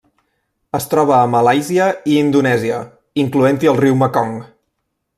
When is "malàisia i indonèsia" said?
1.33-2.83